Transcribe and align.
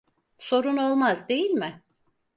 Sorun 0.39 0.77
olmaz, 0.77 1.29
değil 1.29 1.51
mi? 1.51 1.81